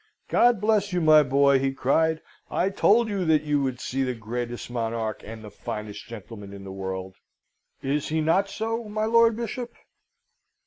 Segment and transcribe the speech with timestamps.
[0.29, 4.15] "God bless you, my boy," he cried; "I told you that you would see the
[4.15, 7.17] greatest monarch and the finest gentleman in the world.
[7.83, 9.71] Is he not so, my Lord Bishop?"